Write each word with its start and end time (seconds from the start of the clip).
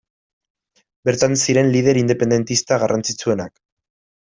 Bertan 1.09 1.37
ziren 1.41 1.69
lider 1.75 2.01
independentista 2.03 2.81
garrantzitsuenak. 2.85 3.55